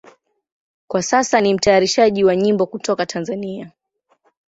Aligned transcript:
Kwa 0.87 1.01
sasa 1.03 1.41
ni 1.41 1.53
mtayarishaji 1.53 2.23
wa 2.23 2.35
nyimbo 2.35 2.65
kutoka 2.65 3.05
Tanzania. 3.05 3.71